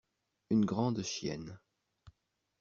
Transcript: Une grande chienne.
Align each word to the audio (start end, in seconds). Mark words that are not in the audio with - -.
Une 0.49 0.65
grande 0.65 1.03
chienne. 1.03 1.59